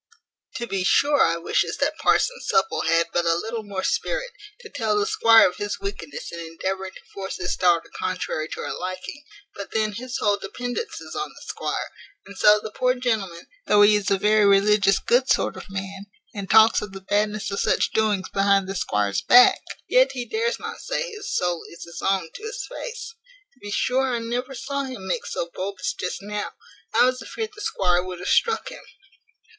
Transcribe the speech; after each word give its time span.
To 0.55 0.65
be 0.65 0.83
sure 0.83 1.21
I 1.21 1.37
wishes 1.37 1.77
that 1.77 1.99
parson 1.99 2.37
Supple 2.41 2.81
had 2.81 3.09
but 3.13 3.25
a 3.27 3.35
little 3.35 3.61
more 3.61 3.83
spirit, 3.83 4.31
to 4.61 4.67
tell 4.67 4.97
the 4.97 5.05
squire 5.05 5.47
of 5.47 5.57
his 5.57 5.79
wickedness 5.79 6.31
in 6.31 6.39
endeavouring 6.39 6.93
to 6.93 7.01
force 7.13 7.37
his 7.37 7.55
daughter 7.55 7.87
contrary 7.95 8.47
to 8.47 8.61
her 8.61 8.73
liking; 8.73 9.23
but 9.53 9.69
then 9.73 9.91
his 9.91 10.17
whole 10.17 10.37
dependance 10.37 10.99
is 11.01 11.15
on 11.15 11.29
the 11.29 11.43
squire; 11.43 11.91
and 12.25 12.35
so 12.35 12.59
the 12.59 12.71
poor 12.71 12.95
gentleman, 12.95 13.45
though 13.67 13.83
he 13.83 13.95
is 13.95 14.09
a 14.09 14.17
very 14.17 14.43
religious 14.43 14.97
good 14.97 15.29
sort 15.29 15.55
of 15.55 15.69
man, 15.69 16.05
and 16.33 16.49
talks 16.49 16.81
of 16.81 16.93
the 16.93 17.01
badness 17.01 17.51
of 17.51 17.59
such 17.59 17.91
doings 17.91 18.27
behind 18.29 18.67
the 18.67 18.73
squire's 18.73 19.21
back, 19.21 19.61
yet 19.87 20.13
he 20.13 20.25
dares 20.25 20.59
not 20.59 20.79
say 20.81 21.11
his 21.11 21.31
soul 21.31 21.61
is 21.71 21.83
his 21.83 22.01
own 22.01 22.31
to 22.33 22.41
his 22.41 22.65
face. 22.67 23.13
To 23.53 23.59
be 23.59 23.69
sure 23.69 24.07
I 24.15 24.17
never 24.17 24.55
saw 24.55 24.81
him 24.83 25.05
make 25.07 25.27
so 25.27 25.51
bold 25.53 25.77
as 25.79 25.93
just 25.93 26.23
now; 26.23 26.53
I 26.91 27.05
was 27.05 27.21
afeard 27.21 27.51
the 27.53 27.61
squire 27.61 28.01
would 28.01 28.17
have 28.17 28.27
struck 28.29 28.69
him. 28.69 28.81